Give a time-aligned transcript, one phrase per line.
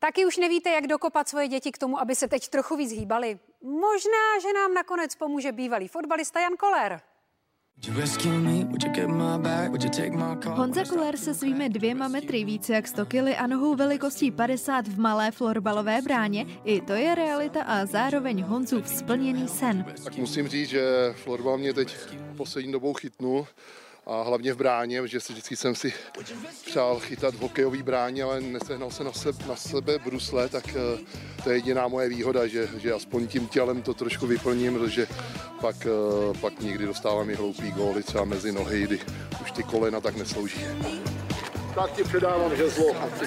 [0.00, 3.38] Taky už nevíte, jak dokopat svoje děti k tomu, aby se teď trochu víc hýbali.
[3.62, 7.00] Možná, že nám nakonec pomůže bývalý fotbalista Jan Koller.
[10.44, 14.98] Honza Koller se svými dvěma metry více jak 100 kily a nohou velikostí 50 v
[14.98, 19.84] malé florbalové bráně, i to je realita a zároveň Honzův splněný sen.
[20.04, 21.96] Tak musím říct, že florbal mě teď
[22.36, 23.46] poslední dobou chytnul
[24.08, 25.92] a hlavně v bráně, protože si vždycky jsem si
[26.66, 30.98] přál chytat v hokejový bráně, ale nesehnal se na sebe, na sebe brusle, tak eh,
[31.44, 35.06] to je jediná moje výhoda, že, že aspoň tím tělem to trošku vyplním, protože
[35.60, 39.00] pak, eh, pak někdy dostávám i hloupý góly třeba mezi nohy, kdy
[39.42, 40.60] už ty kolena tak neslouží.
[41.74, 43.08] Tak ti předávám žezlo a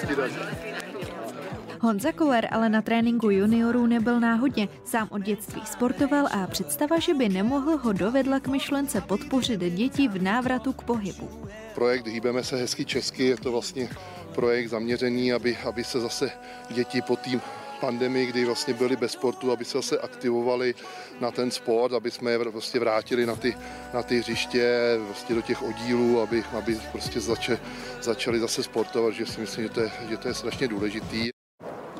[1.82, 4.68] Honza Koller ale na tréninku juniorů nebyl náhodně.
[4.84, 10.08] Sám od dětství sportoval a představa, že by nemohl ho dovedla k myšlence podpořit děti
[10.08, 11.28] v návratu k pohybu.
[11.74, 13.88] Projekt Hýbeme se hezky česky, je to vlastně
[14.34, 16.30] projekt zaměřený, aby, aby se zase
[16.70, 17.40] děti po tým
[17.80, 20.74] pandemii, kdy vlastně byli bez sportu, aby se zase aktivovali
[21.20, 23.56] na ten sport, aby jsme je prostě vrátili na ty,
[23.94, 27.58] na ty hřiště, vlastně do těch oddílů, aby, aby prostě zače,
[28.02, 31.41] začali zase sportovat, že si myslím, že to je, že to je strašně důležitý.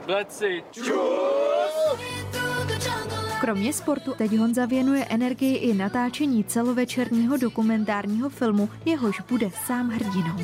[0.06, 0.62] Bleci.
[3.40, 10.36] Kromě sportu teď Honza věnuje energii i natáčení celovečerního dokumentárního filmu, jehož bude sám hrdinou.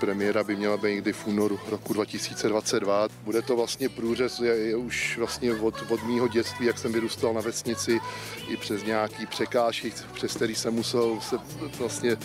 [0.00, 3.08] Premiéra by měla být někdy v únoru roku 2022.
[3.24, 7.34] Bude to vlastně průřez je, je už vlastně od, od mýho dětství, jak jsem vyrůstal
[7.34, 8.00] na vesnici,
[8.48, 11.36] i přes nějaký překážky, přes který jsem musel se
[11.78, 12.16] vlastně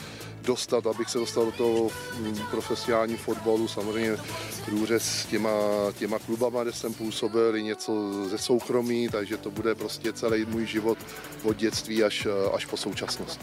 [0.41, 3.67] dostat, abych se dostal do toho mm, profesionálního fotbalu.
[3.67, 4.17] Samozřejmě
[4.65, 5.49] průřez s těma,
[5.97, 10.65] těma klubama, kde jsem působil, i něco ze soukromí, takže to bude prostě celý můj
[10.65, 10.97] život
[11.43, 13.39] od dětství až, až po současnost.